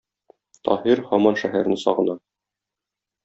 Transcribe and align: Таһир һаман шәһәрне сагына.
Таһир 0.67 1.01
һаман 1.11 1.37
шәһәрне 1.43 1.77
сагына. 1.83 2.17